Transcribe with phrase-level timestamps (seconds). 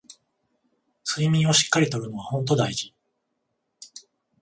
[1.03, 2.91] 睡眠をしっかり取るのはほんと大事